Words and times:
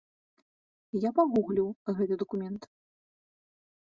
Я 1.01 1.09
пагугліў 1.19 1.67
гэты 1.99 2.13
дакумент. 2.23 2.61